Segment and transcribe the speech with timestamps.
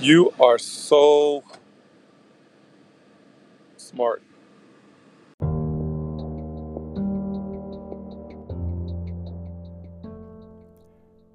[0.00, 1.42] You are so
[3.78, 4.22] smart.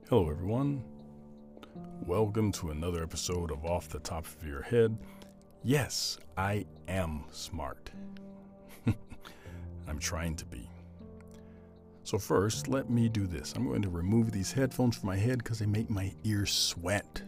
[0.08, 0.84] Hello, everyone.
[2.06, 4.96] Welcome to another episode of Off the Top of Your Head.
[5.64, 7.90] Yes, I am smart.
[9.88, 10.70] I'm trying to be.
[12.04, 13.54] So, first, let me do this.
[13.56, 17.24] I'm going to remove these headphones from my head because they make my ears sweat.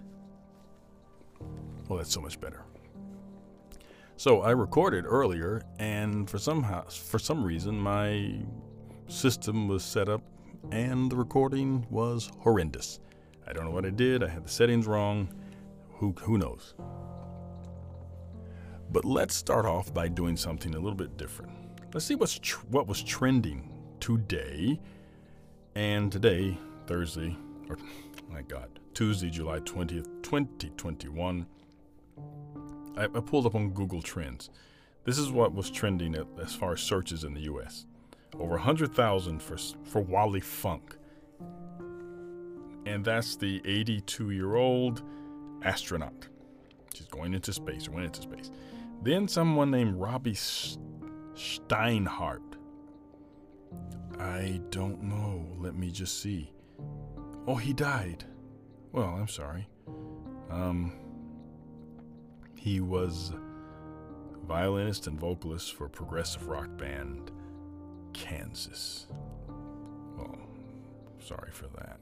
[1.88, 2.64] Well, that's so much better.
[4.16, 8.38] So, I recorded earlier, and for some, for some reason, my
[9.08, 10.22] system was set up
[10.72, 13.00] and the recording was horrendous.
[13.48, 14.24] I don't know what I did.
[14.24, 15.30] I had the settings wrong.
[15.96, 16.76] Who, who knows?
[18.92, 21.52] But let's start off by doing something a little bit different.
[21.94, 23.70] Let's see what's tr- what was trending
[24.00, 24.80] today.
[25.76, 27.36] And today, Thursday,
[27.70, 27.78] or
[28.30, 31.48] my God, Tuesday, July 20th, 2021,
[32.98, 34.50] I, I pulled up on Google Trends.
[35.06, 37.86] This is what was trending as far as searches in the US.
[38.36, 40.96] Over 100,000 for, for Wally Funk.
[42.86, 45.04] And that's the 82 year old
[45.64, 46.28] astronaut.
[46.94, 48.52] She's going into space, went into space.
[49.02, 50.34] Then someone named Robby
[51.36, 52.40] Steinhardt.
[54.20, 55.46] I don't know.
[55.58, 56.54] Let me just see.
[57.48, 58.24] Oh, he died.
[58.92, 59.68] Well, I'm sorry.
[60.50, 60.94] Um,
[62.64, 63.34] he was
[64.48, 67.30] violinist and vocalist for progressive rock band
[68.14, 69.08] Kansas.
[70.18, 70.40] Well,
[71.20, 72.00] sorry for that.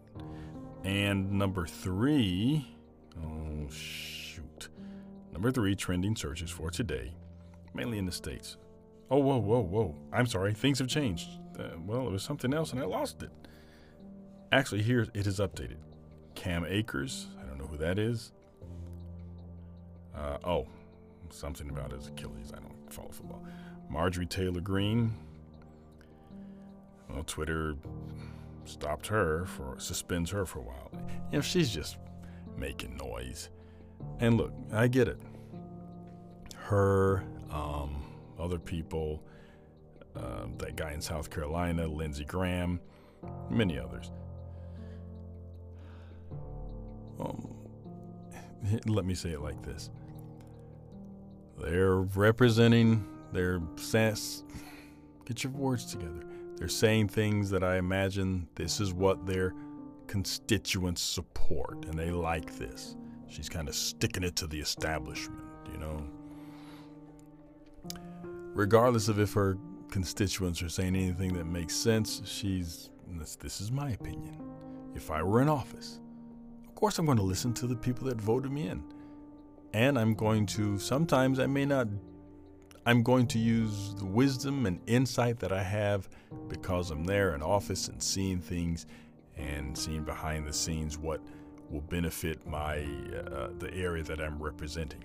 [0.83, 2.67] And number three,
[3.23, 4.69] oh shoot.
[5.33, 7.11] Number three, trending searches for today,
[7.73, 8.57] mainly in the States.
[9.09, 9.95] Oh, whoa, whoa, whoa.
[10.13, 11.27] I'm sorry, things have changed.
[11.57, 13.31] Uh, well, it was something else and I lost it.
[14.51, 15.77] Actually, here it is updated.
[16.35, 18.31] Cam Akers, I don't know who that is.
[20.15, 20.67] Uh, oh,
[21.29, 22.51] something about his Achilles.
[22.55, 23.43] I don't follow football.
[23.89, 25.13] Marjorie Taylor Greene,
[27.09, 27.75] well, Twitter
[28.65, 30.91] stopped her for suspends her for a while.
[31.31, 31.97] You know, she's just
[32.57, 33.49] making noise.
[34.19, 35.19] And look, I get it.
[36.55, 38.03] Her, um,
[38.39, 39.23] other people,
[40.15, 42.79] uh, that guy in South Carolina, Lindsey Graham,
[43.49, 44.11] many others.
[47.19, 47.53] Um,
[48.85, 49.89] let me say it like this.
[51.61, 54.43] They're representing their sense.
[55.25, 56.23] Get your words together.
[56.57, 59.53] They're saying things that I imagine this is what their
[60.07, 62.95] constituents support, and they like this.
[63.27, 66.03] She's kind of sticking it to the establishment, you know.
[68.53, 69.57] Regardless of if her
[69.89, 74.37] constituents are saying anything that makes sense, she's this, this is my opinion.
[74.95, 75.99] If I were in office,
[76.67, 78.83] of course I'm going to listen to the people that voted me in.
[79.73, 81.87] And I'm going to sometimes I may not
[82.85, 86.09] I'm going to use the wisdom and insight that I have
[86.47, 88.87] because I'm there in office and seeing things
[89.37, 91.21] and seeing behind the scenes what
[91.69, 95.03] will benefit my uh, the area that I'm representing.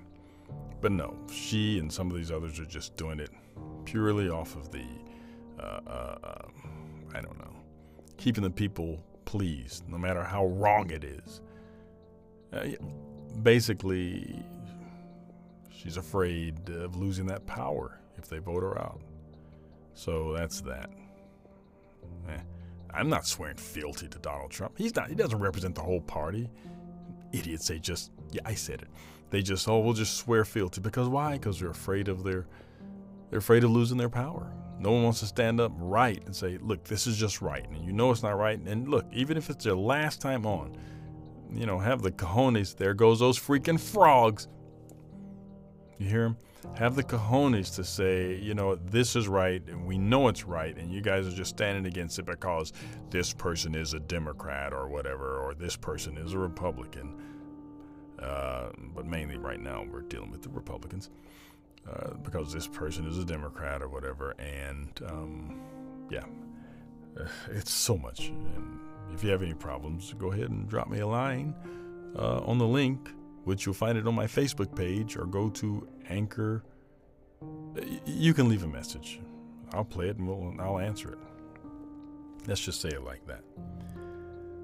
[0.81, 3.31] But no, she and some of these others are just doing it
[3.85, 4.85] purely off of the
[5.59, 6.43] uh, uh,
[7.15, 7.57] I don't know,
[8.17, 11.41] keeping the people pleased, no matter how wrong it is.
[12.53, 12.69] Uh,
[13.43, 14.43] basically,
[15.87, 19.01] She's afraid of losing that power if they vote her out.
[19.95, 20.91] So that's that.
[22.29, 22.41] Eh,
[22.93, 24.77] I'm not swearing fealty to Donald Trump.
[24.77, 25.09] He's not.
[25.09, 26.51] He doesn't represent the whole party.
[27.33, 27.69] Idiots.
[27.69, 28.11] They just.
[28.33, 28.89] Yeah, I said it.
[29.31, 29.69] They just.
[29.69, 31.35] Oh, we'll just swear fealty because why?
[31.35, 32.49] Because they're afraid of their.
[33.31, 34.53] They're afraid of losing their power.
[34.81, 37.85] No one wants to stand up right and say, "Look, this is just right," and
[37.85, 38.59] you know it's not right.
[38.59, 40.77] And look, even if it's their last time on,
[41.53, 42.77] you know, have the cojones.
[42.77, 44.49] There goes those freaking frogs.
[45.99, 46.37] You hear him?
[46.75, 50.77] Have the cojones to say, you know, this is right and we know it's right,
[50.77, 52.73] and you guys are just standing against it because
[53.11, 57.15] this person is a Democrat or whatever, or this person is a Republican.
[58.19, 61.11] Uh, but mainly right now we're dealing with the Republicans
[61.89, 64.35] uh, because this person is a Democrat or whatever.
[64.39, 65.61] And um,
[66.11, 66.25] yeah,
[67.51, 68.29] it's so much.
[68.29, 68.81] And
[69.15, 71.55] if you have any problems, go ahead and drop me a line
[72.19, 73.11] uh, on the link
[73.47, 76.65] which you'll find it on my Facebook page, or go to Anchor.
[78.05, 79.21] You can leave a message.
[79.73, 81.19] I'll play it and we'll, I'll answer it.
[82.49, 83.43] Let's just say it like that.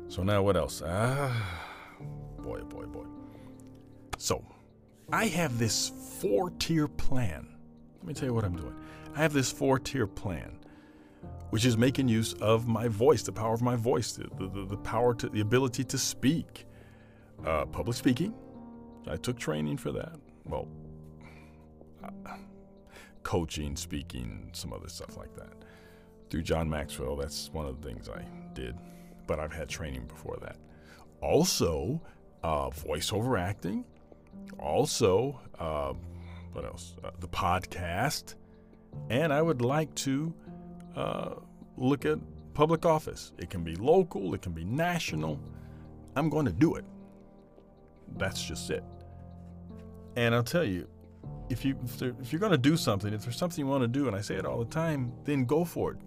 [0.08, 0.82] So now what else?
[0.84, 1.60] Ah,
[2.38, 3.06] boy, boy, boy.
[4.18, 4.44] So,
[5.12, 7.46] I have this four-tier plan.
[7.98, 8.74] Let me tell you what I'm doing.
[9.14, 10.58] I have this four-tier plan,
[11.50, 14.76] which is making use of my voice, the power of my voice, the, the, the
[14.78, 16.66] power to the ability to speak,
[17.46, 18.34] uh, public speaking,
[19.06, 20.16] I took training for that.
[20.44, 20.68] Well,
[22.04, 22.36] uh,
[23.22, 25.52] coaching, speaking, some other stuff like that.
[26.30, 28.76] Through John Maxwell, that's one of the things I did,
[29.26, 30.56] but I've had training before that.
[31.20, 32.00] Also,
[32.42, 33.84] uh, voiceover acting.
[34.58, 35.92] Also, uh,
[36.52, 36.96] what else?
[37.04, 38.34] Uh, the podcast.
[39.10, 40.34] And I would like to
[40.96, 41.34] uh,
[41.76, 42.18] look at
[42.54, 43.32] public office.
[43.38, 45.38] It can be local, it can be national.
[46.16, 46.84] I'm going to do it.
[48.16, 48.84] That's just it.
[50.16, 50.86] And I'll tell you,
[51.48, 53.88] if you if, if you're going to do something, if there's something you want to
[53.88, 55.98] do, and I say it all the time, then go for it.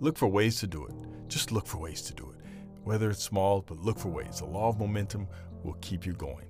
[0.00, 0.94] Look for ways to do it.
[1.28, 2.44] Just look for ways to do it.
[2.84, 4.40] Whether it's small, but look for ways.
[4.40, 5.28] The law of momentum
[5.62, 6.46] will keep you going.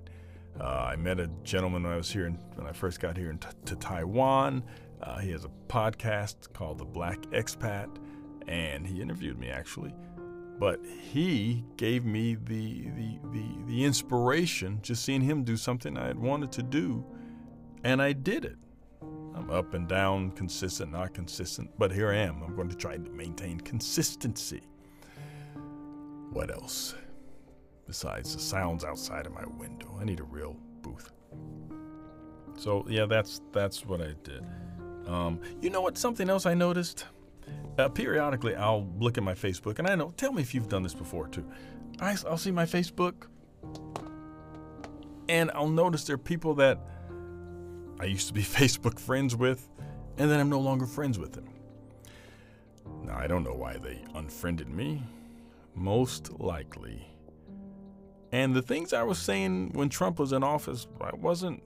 [0.59, 3.31] Uh, I met a gentleman when I was here in, when I first got here
[3.33, 4.63] t- to Taiwan.
[5.01, 7.89] Uh, he has a podcast called The Black Expat,
[8.47, 9.93] and he interviewed me actually.
[10.59, 16.07] But he gave me the, the, the, the inspiration just seeing him do something I
[16.07, 17.03] had wanted to do,
[17.83, 18.57] and I did it.
[19.35, 22.43] I'm up and down, consistent, not consistent, but here I am.
[22.43, 24.61] I'm going to try to maintain consistency.
[26.31, 26.95] What else?
[27.87, 31.11] Besides the sounds outside of my window, I need a real booth.
[32.55, 34.45] So yeah, that's that's what I did.
[35.07, 35.97] Um, you know what?
[35.97, 37.05] Something else I noticed.
[37.77, 40.13] Uh, periodically, I'll look at my Facebook, and I know.
[40.15, 41.49] Tell me if you've done this before too.
[41.99, 43.27] I, I'll see my Facebook,
[45.27, 46.79] and I'll notice there are people that
[47.99, 49.69] I used to be Facebook friends with,
[50.17, 51.49] and then I'm no longer friends with them.
[53.03, 55.03] Now I don't know why they unfriended me.
[55.75, 57.07] Most likely.
[58.31, 61.63] And the things I was saying when Trump was in office, I wasn't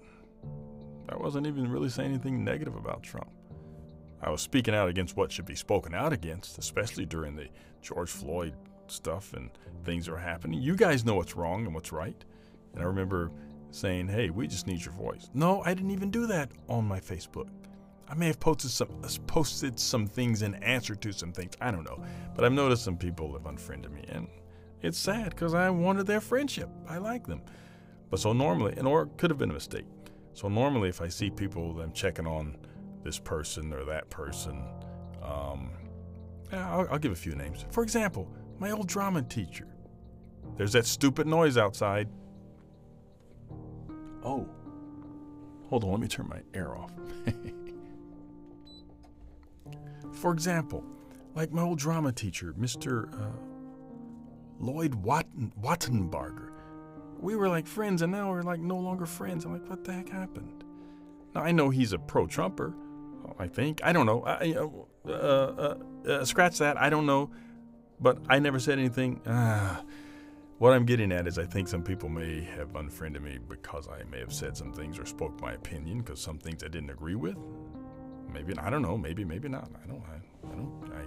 [1.10, 3.30] I wasn't even really saying anything negative about Trump.
[4.22, 7.48] I was speaking out against what should be spoken out against, especially during the
[7.82, 8.54] George Floyd
[8.88, 9.50] stuff and
[9.84, 10.62] things that are happening.
[10.62, 12.24] You guys know what's wrong and what's right.
[12.74, 13.32] And I remember
[13.72, 15.30] saying, hey, we just need your voice.
[15.34, 17.48] No, I didn't even do that on my Facebook.
[18.10, 21.54] I may have posted some uh, posted some things in answer to some things.
[21.60, 22.02] I don't know.
[22.36, 24.06] But I've noticed some people have unfriended me.
[24.08, 24.28] And
[24.82, 26.70] it's sad because I wanted their friendship.
[26.88, 27.42] I like them.
[28.10, 29.86] But so normally, and or it could have been a mistake.
[30.34, 32.56] So normally, if I see people, I'm checking on
[33.08, 34.66] this person or that person.
[35.24, 35.70] Um,
[36.52, 37.66] I'll, I'll give a few names.
[37.72, 39.68] For example, my old drama teacher.
[40.58, 42.10] There's that stupid noise outside.
[44.26, 44.46] Oh,
[45.70, 46.92] hold on, let me turn my air off.
[50.12, 50.84] For example,
[51.34, 53.14] like my old drama teacher, Mr.
[53.14, 53.38] Uh,
[54.60, 56.52] Lloyd Watten, Wattenbarger.
[57.22, 59.46] We were like friends, and now we're like no longer friends.
[59.46, 60.66] I'm like, what the heck happened?
[61.34, 62.74] Now I know he's a pro-Trumper.
[63.40, 64.24] I think I don't know.
[64.24, 65.78] I, uh, uh,
[66.08, 66.78] uh, scratch that.
[66.78, 67.30] I don't know,
[68.00, 69.22] but I never said anything.
[69.28, 69.84] Ah,
[70.58, 74.04] what I'm getting at is, I think some people may have unfriended me because I
[74.10, 77.16] may have said some things or spoke my opinion because some things I didn't agree
[77.16, 77.38] with.
[78.34, 78.98] Maybe I don't know.
[78.98, 79.70] Maybe maybe not.
[79.84, 80.04] I don't.
[80.04, 80.92] I, I don't.
[80.94, 81.02] I.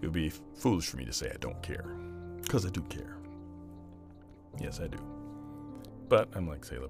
[0.00, 1.94] It would be foolish for me to say I don't care,
[2.42, 3.16] because I do care.
[4.60, 4.98] Yes, I do.
[6.08, 6.88] But I'm like Sailor.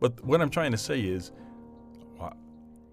[0.00, 1.30] But what I'm trying to say is,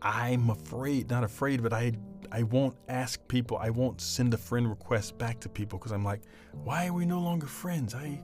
[0.01, 1.93] I'm afraid, not afraid, but I
[2.31, 3.57] I won't ask people.
[3.57, 6.21] I won't send a friend request back to people because I'm like,
[6.63, 7.93] why are we no longer friends?
[7.93, 8.21] I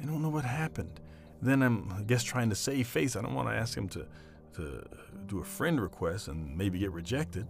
[0.00, 1.00] I don't know what happened.
[1.42, 3.16] Then I'm I guess trying to save face.
[3.16, 4.06] I don't want to ask him to
[4.54, 4.84] to
[5.26, 7.46] do a friend request and maybe get rejected.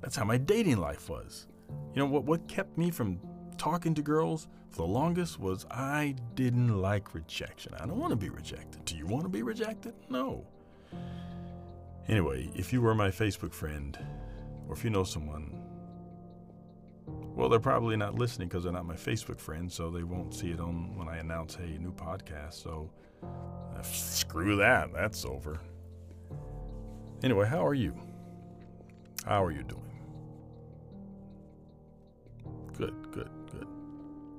[0.00, 1.48] That's how my dating life was.
[1.94, 3.18] You know what what kept me from
[3.58, 7.74] talking to girls for the longest was I didn't like rejection.
[7.80, 8.84] I don't want to be rejected.
[8.84, 9.94] Do you want to be rejected?
[10.08, 10.46] No.
[12.08, 13.98] Anyway, if you were my Facebook friend,
[14.68, 15.62] or if you know someone,
[17.06, 20.50] well, they're probably not listening because they're not my Facebook friend, so they won't see
[20.50, 22.54] it on when I announce, hey, new podcast.
[22.54, 22.90] So
[23.22, 24.92] uh, screw that.
[24.92, 25.60] That's over.
[27.22, 27.94] Anyway, how are you?
[29.24, 29.82] How are you doing?
[32.76, 33.66] Good, good, good.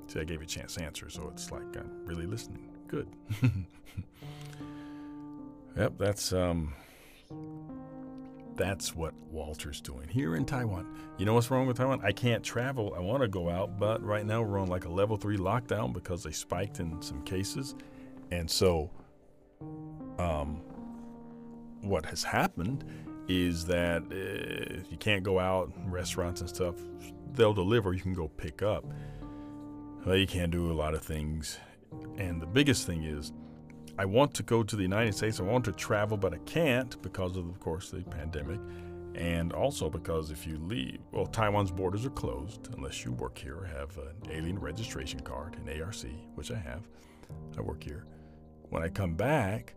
[0.07, 2.69] See, I gave you a chance to answer, so it's like I'm really listening.
[2.88, 3.09] Good.
[5.77, 6.74] yep, that's um
[8.57, 10.87] that's what Walter's doing here in Taiwan.
[11.17, 12.01] You know what's wrong with Taiwan?
[12.03, 12.93] I can't travel.
[12.97, 15.93] I want to go out, but right now we're on like a level three lockdown
[15.93, 17.75] because they spiked in some cases.
[18.31, 18.89] And so,
[20.19, 20.61] um,
[21.81, 22.83] what has happened
[23.27, 26.75] is that uh, you can't go out, restaurants and stuff,
[27.33, 28.85] they'll deliver, you can go pick up.
[30.05, 31.59] Well, you can't do a lot of things.
[32.17, 33.31] And the biggest thing is,
[33.97, 35.39] I want to go to the United States.
[35.39, 38.59] I want to travel, but I can't because of, of course, the pandemic.
[39.15, 43.57] And also because if you leave, well, Taiwan's borders are closed unless you work here
[43.57, 46.87] or have an alien registration card, an ARC, which I have.
[47.57, 48.05] I work here.
[48.69, 49.73] When I come back,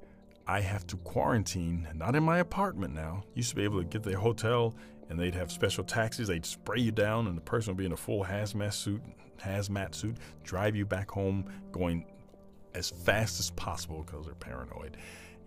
[0.47, 3.23] I have to quarantine, not in my apartment now.
[3.35, 4.75] Used to be able to get the hotel
[5.11, 6.29] and they'd have special taxis.
[6.29, 9.03] They'd spray you down, and the person would be in a full hazmat suit,
[9.39, 12.07] hazmat suit, drive you back home, going
[12.75, 14.97] as fast as possible because they're paranoid.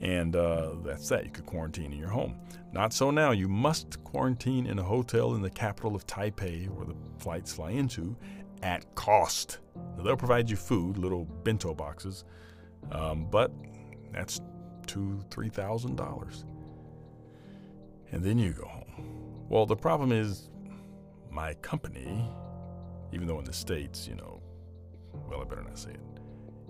[0.02, 1.24] And uh, that's that.
[1.24, 2.36] You could quarantine in your home.
[2.74, 3.32] Not so now.
[3.32, 7.72] You must quarantine in a hotel in the capital of Taipei, where the flights fly
[7.72, 8.18] into,
[8.62, 9.60] at cost.
[9.98, 12.26] Now, they'll provide you food, little bento boxes,
[12.92, 13.52] um, but
[14.12, 14.42] that's
[14.88, 16.46] two, three thousand dollars.
[18.12, 19.46] And then you go home.
[19.50, 20.50] Well, the problem is
[21.32, 22.30] my company,
[23.12, 24.42] even though in the States, you know,
[25.30, 26.13] well, I better not say it.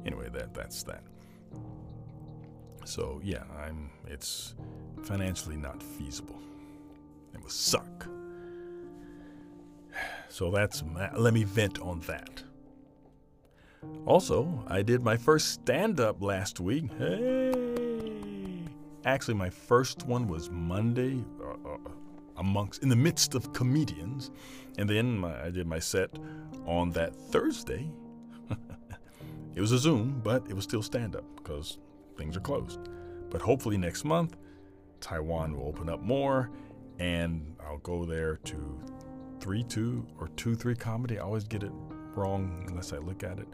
[0.06, 1.04] Anyway, that that's that.
[2.86, 3.90] So yeah, I'm.
[4.08, 4.56] It's
[5.04, 6.40] financially not feasible.
[7.34, 8.08] It would suck.
[10.30, 10.84] So that's
[11.16, 12.42] let me vent on that.
[14.06, 16.92] Also, I did my first stand up last week.
[16.98, 17.54] Hey!
[19.06, 21.78] Actually, my first one was Monday uh, uh,
[22.38, 24.32] amongst in the midst of comedians,
[24.78, 26.10] and then my, I did my set
[26.66, 27.92] on that Thursday.
[29.56, 31.78] it was a Zoom, but it was still stand up because
[32.18, 32.80] things are closed.
[33.30, 34.36] But hopefully next month,
[35.00, 36.50] Taiwan will open up more,
[37.00, 38.80] and I'll go there to
[39.40, 41.20] three two or two three comedy.
[41.20, 41.72] I always get it
[42.16, 43.48] wrong unless I look at it,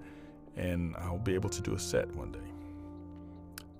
[0.55, 2.39] and I'll be able to do a set one day.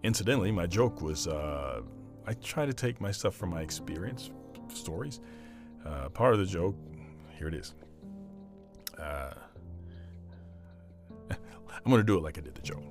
[0.03, 1.81] Incidentally, my joke was uh,
[2.25, 4.31] I try to take my stuff from my experience
[4.73, 5.19] stories.
[5.85, 6.75] Uh, part of the joke,
[7.38, 7.73] here it is.
[8.97, 9.31] Uh,
[11.86, 12.83] I'm going to do it like I did the joke.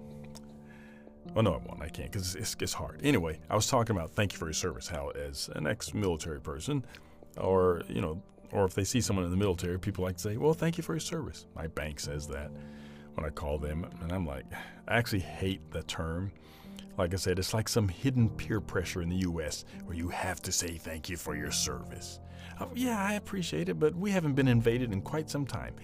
[1.34, 1.82] Well, no, I won't.
[1.82, 3.00] I can't because it's, it's hard.
[3.02, 4.88] Anyway, I was talking about thank you for your service.
[4.88, 6.84] How, as an ex-military person,
[7.36, 10.36] or you know, or if they see someone in the military, people like to say,
[10.36, 12.50] "Well, thank you for your service." My bank says that
[13.14, 14.44] when I call them, and I'm like,
[14.86, 16.32] I actually hate the term.
[16.96, 19.64] Like I said, it's like some hidden peer pressure in the U.S.
[19.84, 22.20] where you have to say thank you for your service.
[22.58, 25.74] Uh, yeah, I appreciate it, but we haven't been invaded in quite some time.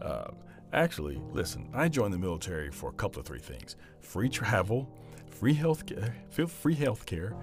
[0.00, 0.30] Uh,
[0.72, 4.88] Actually, listen, I joined the military for a couple of three things free travel,
[5.30, 7.34] free health care, free health care,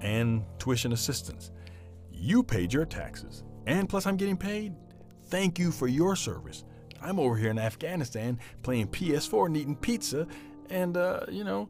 [0.00, 1.50] and tuition assistance.
[2.12, 4.74] You paid your taxes, and plus I'm getting paid.
[5.26, 6.64] Thank you for your service.
[7.00, 10.26] I'm over here in Afghanistan playing PS4 and eating pizza
[10.70, 11.68] and, uh, you know,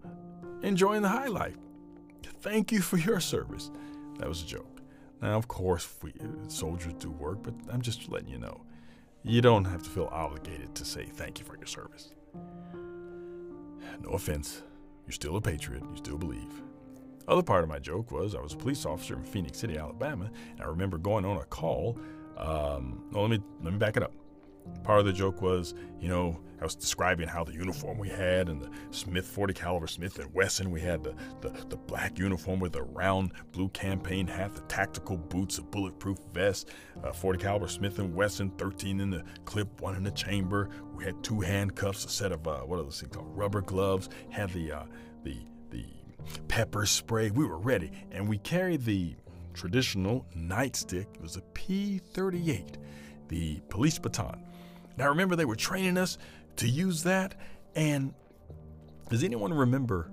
[0.62, 1.56] enjoying the high life.
[2.40, 3.70] Thank you for your service.
[4.18, 4.80] That was a joke.
[5.22, 6.12] Now, of course, we,
[6.48, 8.64] soldiers do work, but I'm just letting you know.
[9.26, 12.12] You don't have to feel obligated to say thank you for your service.
[14.02, 14.62] No offense,
[15.06, 16.62] you're still a patriot, you still believe.
[17.26, 20.30] Other part of my joke was I was a police officer in Phenix City, Alabama,
[20.50, 21.98] and I remember going on a call.
[22.36, 24.12] Um, well, let me let me back it up.
[24.82, 28.48] Part of the joke was, you know, I was describing how the uniform we had
[28.48, 30.70] and the Smith 40 caliber Smith and Wesson.
[30.70, 35.16] We had the, the, the black uniform with the round blue campaign hat, the tactical
[35.16, 36.70] boots, a bulletproof vest,
[37.02, 40.70] uh, 40 caliber Smith and Wesson, 13 in the clip, one in the chamber.
[40.94, 43.36] We had two handcuffs, a set of uh, what are those things called?
[43.36, 44.08] Rubber gloves.
[44.30, 44.84] Had the uh,
[45.22, 45.36] the
[45.70, 45.84] the
[46.48, 47.30] pepper spray.
[47.30, 49.16] We were ready, and we carried the
[49.52, 51.06] traditional nightstick.
[51.14, 52.76] It was a P38,
[53.28, 54.42] the police baton.
[54.96, 56.18] Now remember, they were training us
[56.56, 57.34] to use that.
[57.74, 58.14] And
[59.08, 60.10] does anyone remember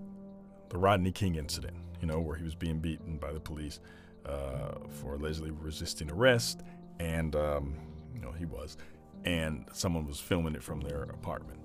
[0.69, 1.77] the Rodney King incident?
[2.01, 3.79] You know, where he was being beaten by the police
[4.25, 6.61] uh, for allegedly resisting arrest,
[7.00, 7.75] and um,
[8.13, 8.77] you know he was,
[9.23, 11.59] and someone was filming it from their apartment.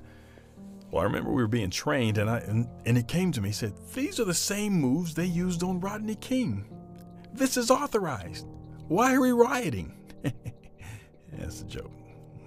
[0.90, 3.50] Well, I remember we were being trained, and I and, and it came to me.
[3.50, 6.66] Said these are the same moves they used on Rodney King.
[7.32, 8.46] This is authorized.
[8.88, 9.94] Why are we rioting?
[11.32, 11.90] That's a joke.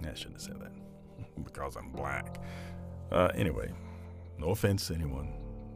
[0.08, 0.72] I shouldn't have said that
[1.44, 2.38] because I'm black.
[3.12, 3.72] Uh, anyway,
[4.38, 5.34] no offense to anyone.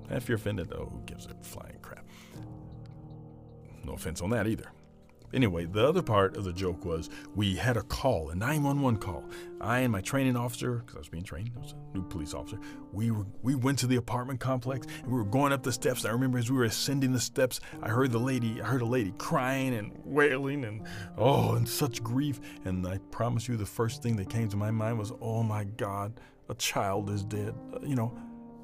[0.10, 2.06] If you're offended, though, who gives a flying crap?
[3.84, 4.72] No offense on that either.
[5.34, 9.24] Anyway, the other part of the joke was we had a call, a 911 call.
[9.60, 12.34] I and my training officer, because I was being trained, I was a new police
[12.34, 12.60] officer,
[12.92, 16.06] we were we went to the apartment complex and we were going up the steps.
[16.06, 18.86] I remember as we were ascending the steps, I heard the lady, I heard a
[18.86, 20.86] lady crying and wailing and
[21.18, 22.40] oh, in such grief.
[22.66, 25.64] And I promise you, the first thing that came to my mind was, oh my
[25.64, 27.56] God, a child is dead.
[27.82, 28.16] You know,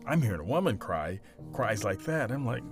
[0.05, 1.19] I'm hearing a woman cry,
[1.53, 2.31] cries like that.
[2.31, 2.63] I'm like,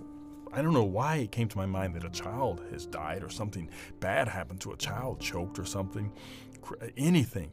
[0.53, 3.29] I don't know why it came to my mind that a child has died or
[3.29, 6.11] something bad happened to a child, choked or something,
[6.95, 7.51] anything.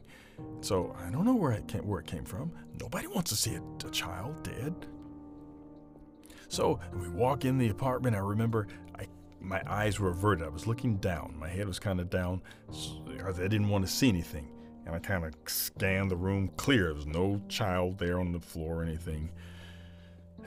[0.61, 2.51] So I don't know where it came, where it came from.
[2.79, 4.73] Nobody wants to see a, a child dead.
[6.47, 8.15] So we walk in the apartment.
[8.15, 9.07] I remember I,
[9.39, 10.45] my eyes were averted.
[10.45, 11.35] I was looking down.
[11.39, 12.41] My head was kind of down.
[13.25, 14.49] I didn't want to see anything.
[14.85, 16.85] And I kind of scanned the room clear.
[16.85, 19.31] There was no child there on the floor or anything.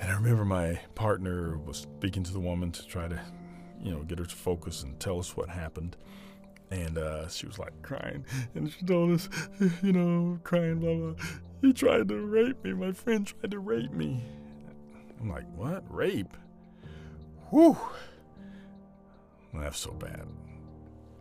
[0.00, 3.21] And I remember my partner was speaking to the woman to try to,
[3.83, 5.97] you know, get her to focus and tell us what happened.
[6.71, 9.28] And uh, she was like crying, and she told us,
[9.83, 11.14] you know, crying, blah blah.
[11.62, 12.75] He tried to rape me.
[12.75, 14.23] My friend tried to rape me.
[15.19, 15.83] I'm like, what?
[15.88, 16.37] Rape?
[17.50, 17.78] Whew.
[19.55, 20.26] That's so bad.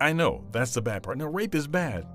[0.02, 1.18] I know that's the bad part.
[1.18, 2.06] Now, rape is bad,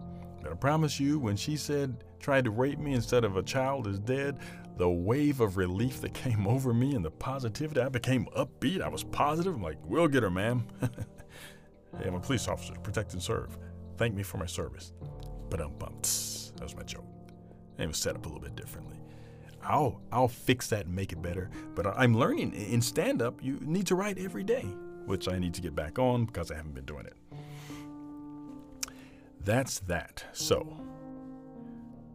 [0.42, 3.86] but I promise you, when she said tried to rape me instead of a child
[3.86, 4.38] is dead,
[4.76, 8.80] the wave of relief that came over me and the positivity, I became upbeat.
[8.80, 9.54] I was positive.
[9.54, 10.66] I'm like, we'll get her, ma'am.
[10.80, 13.58] hey, I'm a police officer, protect and serve.
[13.96, 14.92] Thank me for my service.
[15.50, 17.04] But um, that was my joke.
[17.78, 18.98] It was set up a little bit differently.
[19.64, 21.50] I'll I'll fix that and make it better.
[21.74, 23.42] But I'm learning in stand up.
[23.42, 24.62] You need to write every day,
[25.06, 27.14] which I need to get back on because I haven't been doing it.
[29.44, 30.24] That's that.
[30.32, 30.76] So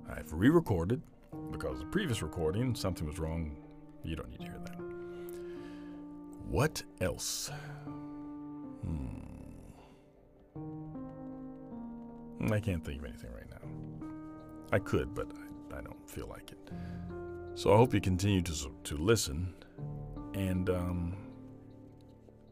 [0.10, 1.02] I've re-recorded
[1.52, 3.58] because the previous recording something was wrong.
[4.04, 4.80] You don't need to hear that.
[6.50, 7.52] What else?
[8.86, 9.28] Hmm.
[12.54, 14.08] I can't think of anything right now.
[14.72, 15.28] I could, but
[15.74, 16.72] I, I don't feel like it.
[17.56, 19.54] So I hope you continue to to listen
[20.34, 21.18] and um,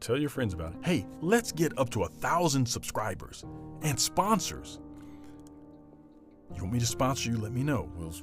[0.00, 0.78] tell your friends about it.
[0.84, 3.44] Hey, let's get up to a thousand subscribers
[3.82, 4.80] and sponsors.
[6.54, 7.38] You want me to sponsor you?
[7.38, 7.90] Let me know.
[7.96, 8.14] We'll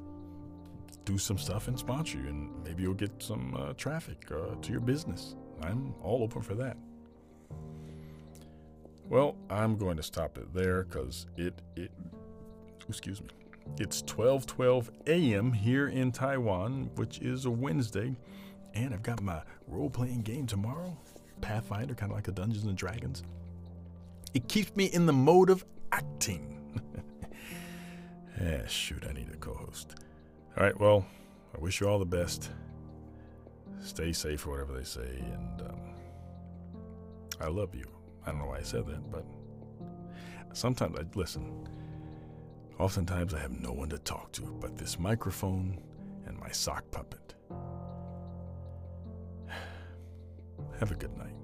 [1.05, 4.71] do some stuff and sponsor you, and maybe you'll get some uh, traffic uh, to
[4.71, 5.35] your business.
[5.61, 6.77] I'm all open for that.
[9.09, 11.91] Well, I'm going to stop it there because it it
[12.87, 13.29] excuse me.
[13.77, 15.53] It's 12:12 a.m.
[15.53, 18.15] here in Taiwan, which is a Wednesday,
[18.73, 20.97] and I've got my role-playing game tomorrow,
[21.41, 23.23] Pathfinder, kind of like a Dungeons and Dragons.
[24.33, 26.59] It keeps me in the mode of acting.
[28.41, 29.95] yeah, shoot, I need a co-host.
[30.55, 31.03] All right, well,
[31.55, 32.51] I wish you all the best.
[33.81, 35.79] Stay safe or whatever they say, and um,
[37.41, 37.85] I love you.
[38.23, 39.25] I don't know why I said that, but
[40.53, 41.67] sometimes I listen.
[42.79, 45.81] Oftentimes I have no one to talk to but this microphone
[46.27, 47.33] and my sock puppet.
[50.79, 51.35] Have a good night,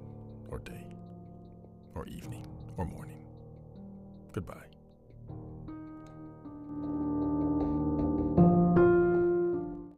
[0.49, 0.95] or day,
[1.95, 2.45] or evening,
[2.77, 3.21] or morning.
[4.33, 4.68] Goodbye.